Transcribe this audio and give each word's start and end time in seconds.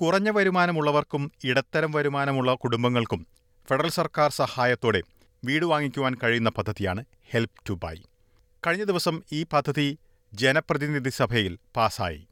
കുറഞ്ഞ 0.00 0.30
വരുമാനമുള്ളവർക്കും 0.30 1.32
ഇടത്തരം 1.44 1.92
വരുമാനമുള്ള 1.92 2.54
കുടുംബങ്ങൾക്കും 2.54 3.26
ഫെഡറൽ 3.68 3.88
സർക്കാർ 3.88 4.30
സഹായത്തോടെ 4.30 5.00
വീട് 5.44 5.64
വാങ്ങിക്കുവാൻ 5.64 6.16
കഴിയുന്ന 6.22 6.50
പദ്ധതിയാണ് 6.50 7.04
ഹെൽപ് 7.30 7.68
ടു 7.68 7.72
ബൈ 7.72 7.96
കഴിഞ്ഞ 8.66 8.84
ദിവസം 8.84 9.22
ഈ 9.32 9.46
പദ്ധതി 9.52 9.98
ജനപ്രതിനിധി 10.34 11.08
സഭയിൽ 11.08 11.58
പാസായി. 11.76 12.28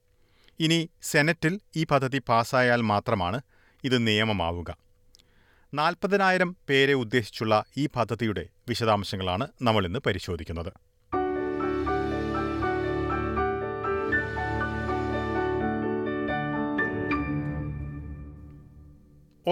ഇനി 0.61 0.89
സെനറ്റിൽ 1.03 1.61
ഈ 1.77 1.85
പദ്ധതി 1.85 2.23
പാസായാൽ 2.29 2.81
മാത്രമാണ് 2.81 3.41
ഇത് 3.85 4.07
നിയമമാവുക. 4.07 4.79
നാൽപ്പതിനായിരം 5.75 6.57
പേരെ 6.69 6.93
ഉദ്ദേശിച്ചുള്ള 6.93 7.65
ഈ 7.77 7.89
പദ്ധതിയുടെ 7.97 8.47
വിശദാംശങ്ങളാണ് 8.69 9.49
നമ്മളിന്ന് 9.63 9.99
പരിശോധിക്കുന്നത്. 10.07 10.73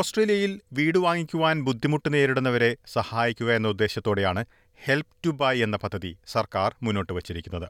ഓസ്ട്രേലിയയിൽ 0.00 0.52
വീട് 0.76 0.96
വാങ്ങിക്കുവാൻ 0.98 1.56
ബുദ്ധിമുട്ട് 1.66 2.08
നേരിടുന്നവരെ 2.14 2.70
സഹായിക്കുക 2.94 3.50
എന്ന 3.58 3.66
ഉദ്ദേശത്തോടെയാണ് 3.74 4.42
ഹെൽപ് 4.80 5.12
ടു 5.24 5.30
ബൈ 5.40 5.52
എന്ന 5.66 5.76
പദ്ധതി 5.82 6.10
സർക്കാർ 6.32 6.70
മുന്നോട്ട് 6.84 7.12
വച്ചിരിക്കുന്നത്. 7.16 7.66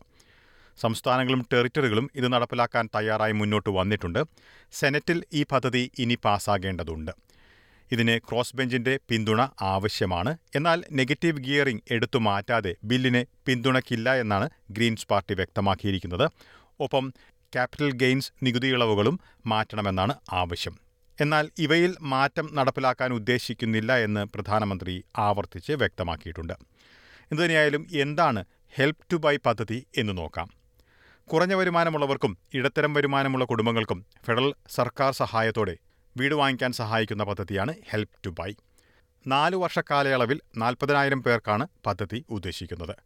സംസ്ഥാനങ്ങളും 0.79 1.41
ടെറിറ്ററികളും 1.53 2.07
ഇത് 2.19 2.27
നടപ്പിലാക്കാൻ 2.35 2.89
തയ്യാറായി 2.95 3.35
മുന്നോട്ട് 3.41 3.71
വന്നിട്ടുണ്ട്. 3.79 4.21
സെനറ്റിൽ 4.73 5.19
ഈ 5.33 5.43
പദ്ധതി 5.53 5.83
ഇനി 6.05 6.17
പാസ്സാകേണ്ടതുണ്ട് 6.27 7.13
ഇതിന് 7.93 8.15
ക്രോസ് 8.29 8.57
ബെഞ്ചിന്റെ 8.59 8.95
പിന്തുണ 9.11 9.41
ആവശ്യമാണ്. 9.73 10.33
എന്നാൽ 10.59 10.79
നെഗറ്റീവ് 11.01 11.43
ഗിയറിംഗ് 11.49 11.85
എടുത്തു 11.97 12.19
മാറ്റാതെ 12.29 12.73
ബില്ലിനെ 12.93 13.23
പിന്തുണയ്ക്കില്ല 13.47 14.15
എന്നാണ് 14.23 14.49
ഗ്രീൻസ് 14.79 15.07
പാർട്ടി 15.13 15.35
വ്യക്തമാക്കിയിരിക്കുന്നത്. 15.43 16.27
ഒപ്പം 16.81 17.05
ക്യാപിറ്റൽ 17.53 17.93
ഗെയിൻസ് 18.05 18.33
നികുതി 18.47 18.71
ഇളവുകളും 18.77 19.19
മാറ്റണമെന്നാണ് 19.53 20.17
ആവശ്യം. 20.41 20.75
എന്നാൽ 21.21 21.51
ഇവയിൽ 21.59 21.97
മാറ്റം 22.01 22.51
നടപ്പിലാക്കാൻ 22.53 23.13
ഉദ്ദേശിക്കുന്നില്ല 23.13 23.99
എന്ന് 23.99 24.27
പ്രധാനമന്ത്രി 24.35 25.05
ആവർത്തിച്ച് 25.19 25.73
വ്യക്തമാക്കിയിട്ടുണ്ട്. 25.73 26.53
എന്തുതന്നെയായാലും 27.31 27.87
എന്താണ് 27.93 28.45
ഹെൽപ് 28.77 29.05
ടു 29.13 29.17
ബൈ 29.17 29.37
പദ്ധതി 29.37 29.87
എന്ന് 29.97 30.19
നോക്കാം. 30.19 30.49
കുറഞ്ഞ 31.25 31.55
വരുമാനമുള്ളവർക്കും 31.55 32.39
ഇടത്തരം 32.55 32.95
വരുമാനമുള്ള 32.95 33.45
കുടുംബങ്ങൾക്കും 33.45 34.07
ഫെഡറൽ 34.27 34.55
സർക്കാർ 34.69 35.13
സഹായത്തോടെ 35.13 35.77
വീട് 36.17 36.35
വാങ്ങിക്കാൻ 36.35 36.73
സഹായിക്കുന്ന 36.73 37.25
പദ്ധതിയാണ് 37.25 37.75
ഹെൽപ് 37.91 38.27
ടു 38.27 38.31
ബൈ 38.31 38.55
നാലു 39.27 39.57
വർഷ 39.57 39.79
കാലയളവിൽ 39.79 40.41
നാൽപ്പതിനായിരം 40.57 41.23
പേർക്കാണ് 41.23 41.67
പദ്ധതി 41.87 42.25
ഉദ്ദേശിക്കുന്നത്. 42.31 42.97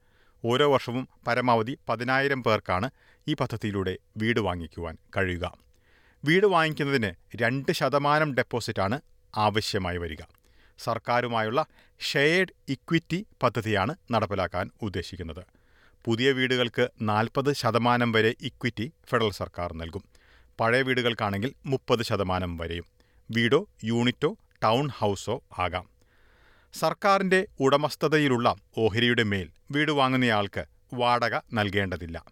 ഓരോ 0.44 0.72
വർഷവും 0.72 1.08
പരമാവധി 1.26 1.78
പതിനായിരം 1.88 2.42
പേർക്കാണ് 2.42 2.90
ഈ 3.28 3.34
പദ്ധതിയിലൂടെ 3.34 3.98
വീട് 4.16 4.40
വാങ്ങിക്കുവാൻ 4.40 4.98
കഴിയുക. 5.16 5.67
വീട് 6.24 6.46
വാങ്ങിക്കുന്നതിന് 6.46 7.12
രണ്ട് 7.36 7.72
ശതമാനം 7.72 8.34
ഡെപ്പോസിറ്റാണ് 8.34 9.00
ആവശ്യമായി 9.36 9.96
വരിക. 9.96 10.16
സർക്കാരുമായുള്ള 10.78 11.66
ഷെയർഡ് 12.00 12.48
ഇക്വിറ്റി 12.68 13.26
പദ്ധതിയാണ് 13.42 13.94
നടപ്പിലാക്കാൻ 14.10 14.70
ഉദ്ദേശിക്കുന്നത്. 14.82 15.44
പുതിയ 16.04 16.32
വീടുകൾക്ക് 16.32 16.88
നാൽപ്പത് 17.02 17.52
ശതമാനം 17.52 18.12
വരെ 18.12 18.34
ഇക്വിറ്റി 18.40 18.92
ഫെഡറൽ 19.10 19.30
സർക്കാർ 19.30 19.72
നൽകും. 19.72 20.04
പഴയ 20.60 20.82
വീടുകൾക്കാണെങ്കിൽ 20.82 21.54
മുപ്പത് 21.66 22.02
ശതമാനം 22.02 22.56
വരെയും. 22.56 22.84
വീടോ 23.30 23.68
യൂണിറ്റോ 23.84 24.36
ടൗൺ 24.64 24.88
ഹൗസോ 24.88 25.44
ആകാം. 25.58 25.88
സർക്കാരിന്റെ 26.74 27.46
ഉടമസ്ഥതയിലുള്ള 27.60 28.54
ഓഹരിയുടെ 28.78 29.22
മേൽ 29.22 29.50
വീട് 29.70 29.90
വാങ്ങുന്നയാൾക്ക് 29.90 30.64
വാടക 30.94 31.40
നൽകേണ്ടതില്ല. 31.52 32.24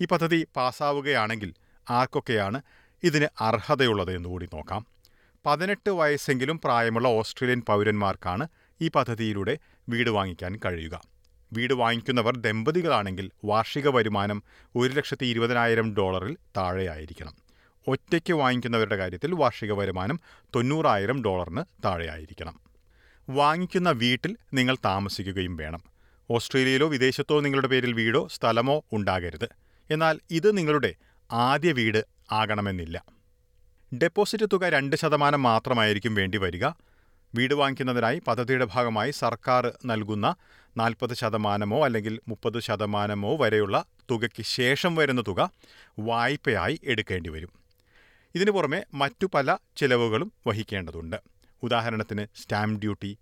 ഈ 0.00 0.04
പദ്ധതി 0.04 0.46
പാസ്സാവുകയാണെങ്കിൽ 0.56 1.54
ആർക്കൊക്കെയാണ് 1.90 2.62
ഇതിന് 3.02 3.28
അർഹതയുള്ളത് 3.40 4.16
എന്നുകൂടി 4.16 4.46
നോക്കാം. 4.46 4.86
പതിനെട്ട് 5.46 5.90
വയസ്സെങ്കിലും 5.90 6.60
പ്രായമുള്ള 6.64 7.08
ഓസ്ട്രേലിയൻ 7.08 7.60
പൗരന്മാർക്കാണ് 7.60 8.48
ഈ 8.80 8.88
പദ്ധതിയിലൂടെ 8.88 9.58
വീട് 9.88 10.10
വാങ്ങിക്കാൻ 10.10 10.60
കഴിയുക. 10.64 11.02
വീട് 11.52 11.74
വാങ്ങിക്കുന്നവർ 11.74 12.36
ദമ്പതികളാണെങ്കിൽ 12.36 13.30
വാർഷിക 13.44 13.88
വരുമാനം 13.88 14.42
ഒരു 14.76 14.92
ലക്ഷത്തി 14.92 15.26
ഇരുപതിനായിരം 15.26 15.94
ഡോളറിൽ 15.96 16.36
താഴെയായിരിക്കണം. 16.56 17.34
ഒറ്റയ്ക്ക് 17.88 18.32
വാങ്ങിക്കുന്നവരുടെ 18.32 18.96
കാര്യത്തിൽ 18.96 19.34
വാർഷിക 19.34 19.72
വരുമാനം 19.72 20.20
തൊണ്ണൂറായിരം 20.54 21.22
ഡോളറിന് 21.22 21.62
താഴെയായിരിക്കണം. 21.84 22.60
വാങ്ങിക്കുന്ന 23.30 23.90
വീട്ടിൽ 23.90 24.36
നിങ്ങൾ 24.54 24.76
താമസിക്കുകയും 24.84 25.56
വേണം. 25.56 25.82
ഓസ്ട്രേലിയയിലോ 26.30 26.88
വിദേശത്തോ 26.88 27.40
നിങ്ങളുടെ 27.40 27.68
പേരിൽ 27.68 27.92
വീടോ 27.92 28.28
സ്ഥലമോ 28.28 28.84
ഉണ്ടാകരുത്. 28.92 29.48
എന്നാൽ 29.90 30.20
ഇത് 30.30 30.56
നിങ്ങളുടെ 30.56 30.94
ആദ്യ 31.32 31.72
വീട് 31.72 32.15
ആകണമെന്നില്ല. 32.32 33.04
ഡെപ്പോസിറ്റ് 33.94 34.44
തുക 34.52 34.68
രണ്ട് 34.68 34.96
ശതമാനം 34.96 35.42
മാത്രമായിരിക്കും 35.42 36.14
വേണ്ടി 36.14 36.38
വരിക. 36.38 36.66
വീട് 37.34 37.54
വാങ്ങിക്കുന്നതിനായി 37.54 38.18
പദ്ധതിയുടെ 38.18 38.64
ഭാഗമായി 38.64 39.10
സർക്കാർ 39.10 39.72
നൽകുന്ന 39.86 40.36
നാൽപ്പത് 40.76 41.14
ശതമാനമോ 41.14 41.84
അല്ലെങ്കിൽ 41.84 42.20
മുപ്പത് 42.28 42.60
ശതമാനമോ 42.60 43.36
വരെയുള്ള 43.36 43.84
തുകയ്ക്ക് 44.10 44.42
ശേഷം 44.42 44.94
വരുന്ന 44.94 45.22
തുക 45.28 45.50
വായ്പയായി 45.98 46.80
എടുക്കേണ്ടി 46.84 47.30
വരും. 47.30 47.52
ഇതിനു 48.34 48.50
പുറമെ 48.50 48.84
മറ്റു 48.94 49.26
പല 49.34 49.56
ചിലവുകളും 49.76 50.32
വഹിക്കേണ്ടതുണ്ട്. 50.46 51.16
ഉദാഹരണത്തിന് 51.62 52.26
സ്റ്റാമ്പ് 52.36 52.80
ഡ്യൂട്ടി 52.80 53.18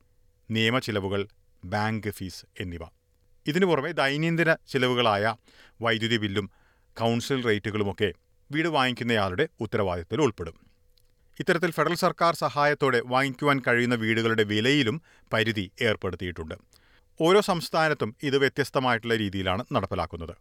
നിയമ 0.50 0.78
ചിലവുകൾ 0.78 1.28
ബാങ്ക് 1.64 2.10
ഫീസ് 2.10 2.47
എന്നിവ. 2.60 2.81
ഇതിനു 3.47 3.66
പുറമെ 3.66 3.93
ദൈനംദിന 3.93 4.54
ചിലവുകളായ 4.54 5.37
വൈദ്യുതി 5.82 6.16
ബില്ലും 6.16 6.50
കൗൺസിൽ 7.00 7.44
റേറ്റുകളുമൊക്കെ 7.44 8.12
വീട് 8.54 8.69
വാങ്ങിക്കുന്നയാളുടെ 8.69 9.44
ഉത്തരവാദിത്തത്തിൽ 9.60 10.22
ഉൾപ്പെടും. 10.22 10.56
ഇത്തരത്തിൽ 11.41 11.70
ഫെഡറൽ 11.70 11.97
സർക്കാർ 11.97 12.32
സഹായത്തോടെ 12.34 13.00
വാങ്ങിക്കുവാൻ 13.06 13.59
കഴിയുന്ന 13.69 13.94
വീടുകളുടെ 13.94 14.44
വിലയിലും 14.53 14.97
പരിധി 15.32 15.65
ഏർപ്പെടുത്തിയിട്ടുണ്ട്. 15.82 16.56
ഓരോ 17.20 17.41
സംസ്ഥാനത്തും 17.41 18.10
ഇത് 18.22 18.37
വ്യത്യസ്തമായിട്ടുള്ള 18.38 19.16
രീതിയിലാണ് 19.16 19.64
നടപ്പിലാക്കുന്നത്. 19.72 20.34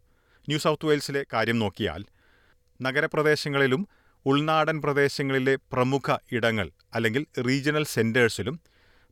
ന്യൂ 0.48 0.60
സൗത്ത് 0.60 0.86
വെയിൽസിലെ 0.86 1.26
കാര്യം 1.34 1.60
നോക്കിയാൽ 1.60 2.02
നഗരപ്രദേശങ്ങളിലും 2.82 3.88
ഉൾനാടൻ 4.26 4.78
പ്രദേശങ്ങളിലെ 4.82 5.56
പ്രമുഖ 5.56 6.16
ഇടങ്ങൾ 6.32 6.68
അല്ലെങ്കിൽ 6.94 7.24
റീജിയണൽ 7.48 7.86
സെന്റേഴ്സിലും 7.86 8.56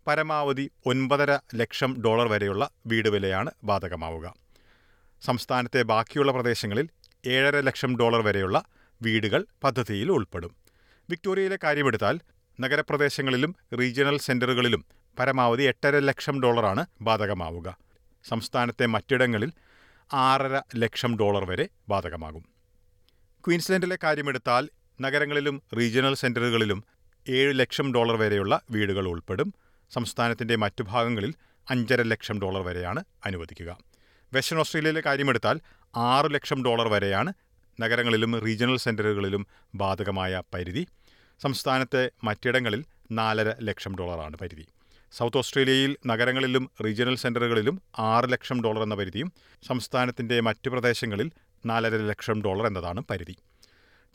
പരമാവധി 0.08 0.66
ഒൻപതര 0.86 1.32
ലക്ഷം 1.56 1.92
ഡോളർ 2.06 2.28
വരെയുള്ള 2.28 2.64
വീട് 2.88 3.10
വിലയാണ് 3.10 3.52
ബാധകമാവുക. 3.64 4.28
സംസ്ഥാനത്തെ 5.22 5.82
ബാക്കിയുള്ള 5.82 6.32
പ്രദേശങ്ങളിൽ 6.32 6.88
ഏഴര 7.28 7.60
ലക്ഷം 7.60 7.92
ഡോളർ 7.98 8.22
വരെയുള്ള 8.22 8.58
വീടുകൾ 9.02 9.46
പദ്ധതിയിൽ 9.64 10.12
ഉൾപ്പെടും. 10.12 10.56
വിക്ടോറിയയിലെ 11.10 11.60
കാര്യമെടുത്താൽ 11.64 12.20
നഗരപ്രദേശങ്ങളിലും 12.62 13.56
റീജിയണൽ 13.80 14.18
സെന്ററുകളിലും 14.20 14.86
പരമാവധി 15.20 15.64
എട്ടര 15.64 16.00
ലക്ഷം 16.00 16.42
ഡോളറാണ് 16.42 16.86
ബാധകമാവുക. 17.02 17.78
സംസ്ഥാനത്തെ 18.24 18.86
മറ്റിടങ്ങളിൽ 18.86 19.52
ആറര 20.14 20.62
ലക്ഷം 20.76 21.18
ഡോളർ 21.18 21.46
വരെ 21.46 21.70
ബാധകമാകും. 21.90 22.46
ക്വീൻസ്ലൻഡിലെ 23.48 23.98
കാര്യമെടുത്താൽ 24.04 24.70
നഗരങ്ങളിലും 25.02 25.62
റീജിയണൽ 25.78 26.16
സെന്ററുകളിലും 26.16 26.84
ഏഴ് 27.30 27.60
ലക്ഷം 27.60 27.94
ഡോളർ 27.94 28.16
വരെയുള്ള 28.16 28.62
വീടുകൾ 28.72 29.08
ഉൾപ്പെടും. 29.08 29.54
സംസ്ഥാനത്തിന്റെ 29.92 30.56
മറ്റു 30.56 30.84
ഭാഗങ്ങളിൽ 30.84 31.34
അഞ്ചര 31.70 32.02
ലക്ഷം 32.02 32.42
ഡോളർ 32.42 32.62
വരെയാണ് 32.62 33.04
അനുവദിക്കുക. 33.26 33.78
വെസ്റ്റേൺ 34.34 34.60
ഓസ്ട്രേലിയയിലെ 34.60 35.02
കാര്യമെടുത്താൽ 35.06 35.60
ആറ് 35.96 36.34
ലക്ഷം 36.34 36.66
ഡോളർ 36.66 36.88
വരെയാണ് 36.88 37.34
നഗരങ്ങളിലും 37.80 38.40
റീജിയണൽ 38.40 38.78
സെന്ററുകളിലും 38.78 39.48
ബാധകമായ 39.76 40.42
പരിധി. 40.54 40.88
സംസ്ഥാനത്തെ 41.42 42.12
മറ്റിടങ്ങളിൽ 42.24 42.86
നാലര 43.12 43.54
ലക്ഷം 43.62 43.96
ഡോളറാണ് 43.96 44.38
പരിധി. 44.38 44.66
സൗത്ത് 45.12 45.38
ഓസ്ട്രേലിയയിൽ 45.38 45.98
നഗരങ്ങളിലും 46.08 46.72
റീജിയണൽ 46.86 47.16
സെന്ററുകളിലും 47.16 47.82
ആറ് 48.00 48.32
ലക്ഷം 48.32 48.64
ഡോളർ 48.64 48.84
എന്ന 48.84 48.96
പരിധിയും 48.96 49.34
സംസ്ഥാനത്തിന്റെ 49.68 50.40
മറ്റു 50.40 50.70
പ്രദേശങ്ങളിൽ 50.70 51.32
നാലര 51.66 51.98
ലക്ഷം 51.98 52.42
ഡോളർ 52.42 52.68
എന്നതാണ് 52.68 53.04
പരിധി. 53.10 53.36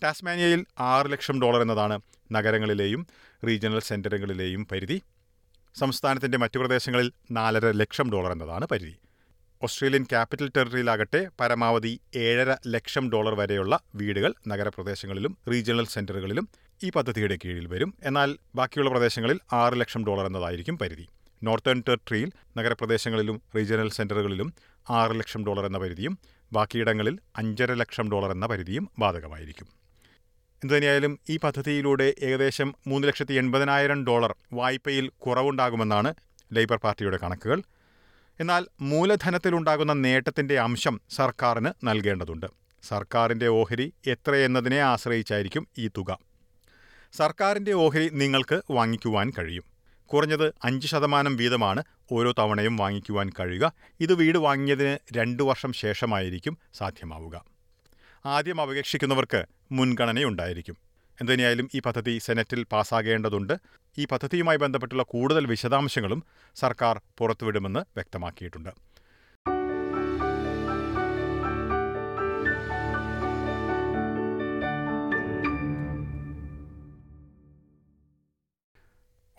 ടാസ്മാനിയയിൽ 0.03 0.67
ആറ് 0.79 1.13
ലക്ഷം 1.13 1.41
ഡോളർ 1.41 1.63
എന്നതാണ് 1.63 2.01
നഗരങ്ങളിലെയും 2.33 3.07
റീജിയണൽ 3.47 3.81
സെന്ററുകളിലെയും 3.81 4.67
പരിധി. 4.73 5.03
സംസ്ഥാനത്തിന്റെ 5.75 6.39
മറ്റു 6.39 6.59
പ്രദേശങ്ങളിൽ 6.59 7.13
നാലര 7.31 7.71
ലക്ഷം 7.71 8.11
ഡോളർ 8.13 8.33
എന്നതാണ് 8.33 8.67
പരിധി. 8.67 8.97
ഓസ്ട്രേലിയൻ 9.63 10.05
ക്യാപിറ്റൽ 10.05 10.49
ടെറിട്ടറിയിലാകട്ടെ 10.57 11.29
പരമാവധി 11.41 12.01
ഏഴര 12.17 12.57
ലക്ഷം 12.67 13.11
ഡോളർ 13.11 13.35
വരെയുള്ള 13.35 13.81
വീടുകൾ 13.95 14.35
നഗരപ്രദേശങ്ങളിലും 14.49 15.39
റീജിയണൽ 15.53 15.87
സെന്ററുകളിലും 15.87 16.49
ഈ 16.83 16.91
പദ്ധതിയുടെ 16.91 17.39
കീഴിൽ 17.45 17.67
വരും. 17.67 17.95
എന്നാൽ 18.03 18.39
ബാക്കിയുള്ള 18.55 18.91
പ്രദേശങ്ങളിൽ 18.91 19.41
ആറ് 19.53 19.81
ലക്ഷം 19.81 20.07
ഡോളർ 20.07 20.27
എന്നതായിരിക്കും 20.27 20.79
പരിധി. 20.79 21.07
നോർത്തേൺ 21.43 21.83
ടെറിട്ടറിയിൽ 21.89 22.33
നഗരപ്രദേശങ്ങളിലും 22.59 23.43
റീജിയണൽ 23.57 23.91
സെന്ററുകളിലും 23.91 24.53
ആറ് 24.91 25.11
ലക്ഷം 25.21 25.47
ഡോളർ 25.47 25.67
എന്ന 25.67 25.79
പരിധിയും 25.79 26.19
ബാക്കിയിടങ്ങളിൽ 26.53 27.19
അഞ്ചര 27.37 27.73
ലക്ഷം 27.73 28.11
ഡോളർ 28.11 28.31
എന്ന 28.31 28.47
പരിധിയും 28.47 28.91
ബാധകമായിരിക്കും. 28.99 29.69
എന്തുതന്നെയായാലും 30.63 31.19
ഈ 31.31 31.37
പദ്ധതിയിലൂടെ 31.37 32.15
ഏകദേശം 32.23 32.75
മൂന്ന് 32.87 33.09
ലക്ഷത്തി 33.09 33.35
എൺപതിനായിരം 33.35 34.07
ഡോളർ 34.07 34.35
വായ്പയിൽ 34.53 35.11
കുറവുണ്ടാകുമെന്നാണ് 35.19 36.15
ലേബർ 36.53 36.77
പാർട്ടിയുടെ 36.77 37.17
കണക്കുകൾ. 37.17 37.63
എന്നാൽ 38.41 38.67
മൂലധനത്തിലുണ്ടാകുന്ന 38.81 39.93
നേട്ടത്തിന്റെ 39.93 40.59
അംശം 40.61 41.01
സർക്കാരിന് 41.11 41.71
നൽകേണ്ടതുണ്ട്. 41.85 42.47
സർക്കാരിന്റെ 42.83 43.47
ഓഹരി 43.47 43.93
എത്രയെന്നതിനെ 44.07 44.81
ആശ്രയിച്ചായിരിക്കും 44.81 45.69
ഈ 45.79 45.89
തുക. 45.89 46.19
സർക്കാരിന്റെ 47.13 47.73
ഓഹരി 47.73 48.09
നിങ്ങൾക്ക് 48.09 48.63
വാങ്ങിക്കുവാൻ 48.71 49.33
കഴിയും. 49.39 49.65
കുറഞ്ഞത് 50.07 50.55
അഞ്ച് 50.65 50.87
ശതമാനം 50.87 51.37
വീതമാണ് 51.37 51.83
ഓരോ 52.13 52.33
തവണയും 52.39 52.77
വാങ്ങിക്കുവാൻ 52.77 53.31
കഴിയുക. 53.41 53.73
ഇത് 54.01 54.15
വീട് 54.15 54.39
വാങ്ങിയതിന് 54.39 54.99
രണ്ടു 55.13 55.43
വർഷം 55.43 55.73
ശേഷമായിരിക്കും 55.73 56.59
സാധ്യമാവുക. 56.75 57.45
ആദ്യം 58.27 58.61
അപേക്ഷിക്കുന്നവർക്ക് 58.61 59.45
മുൻഗണനയുണ്ടായിരിക്കും. 59.73 60.86
എന്തിനായാലും 61.21 61.71
ഈ 61.75 61.81
പദ്ധതി 61.81 62.19
സെനറ്റിൽ 62.19 62.63
പാസ്സാകേണ്ടതുണ്ട്. 62.73 63.55
ഈ 63.99 64.07
പദ്ധതിയുമായി 64.07 64.59
ബന്ധപ്പെട്ടുള്ള 64.59 65.03
കൂടുതൽ 65.03 65.47
വിശദാംശങ്ങളും 65.47 66.23
സർക്കാർ 66.57 67.01
പുറത്തുവിടുമെന്ന് 67.19 67.81
വ്യക്തമാക്കിയിട്ടുണ്ട്. 67.81 68.73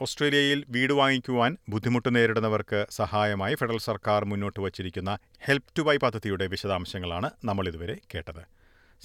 ഓസ്ട്രേലിയയിൽ 0.01 0.65
വീട് 0.69 0.94
വാങ്ങിക്കുവാൻ 0.94 1.57
ബുദ്ധിമുട്ട് 1.69 2.15
നേരിടുന്നവർക്ക് 2.15 2.85
സഹായമായി 2.89 3.56
ഫെഡറൽ 3.56 3.77
സർക്കാർ 3.77 4.25
മുന്നോട്ട് 4.25 4.59
വച്ചിരിക്കുന്ന 4.59 5.18
ഹെൽപ് 5.39 5.71
ടു 5.77 5.81
ബൈ 5.81 5.97
പദ്ധതിയുടെ 5.97 6.47
വിശദാംശങ്ങളാണ് 6.47 7.30
നമ്മൾ 7.45 7.68
ഇതുവരെ 7.68 7.95
കേട്ടത്. 8.15 8.44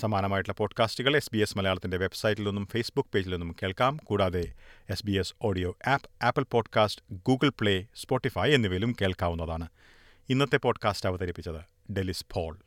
സമാനമായിട്ടുള്ള 0.00 0.54
പോഡ്കാസ്റ്റുകൾ 0.58 1.16
എസ് 1.16 1.30
ബി 1.32 1.38
എസ് 1.38 1.58
മലയാളത്തിന്റെ 1.58 1.96
വെബ്സൈറ്റിൽ 1.96 2.44
നിന്നും 2.44 2.66
ഫേസ്ബുക്ക് 2.66 3.08
പേജിൽ 3.14 3.30
നിന്നും 3.30 3.56
കേൾക്കാം. 3.62 3.96
കൂടാതെ 4.04 4.52
S 4.90 5.06
B 5.06 5.12
S 5.12 5.34
audio 5.42 5.76
app 5.86 6.24
Apple 6.24 6.46
podcast 6.50 7.02
Google 7.28 7.48
Play 7.60 7.86
Spotify 7.94 8.50
എന്നിവയിലും 8.50 8.96
കേൾക്കാവുന്നതാണ്. 9.00 9.68
ഇന്നത്തെ 10.28 10.56
പോഡ്കാസ്റ്റ് 10.56 11.08
അവതരിപ്പിച്ചത് 11.08 11.92
ഡെലിസ് 11.92 12.26
പോൾ. 12.32 12.58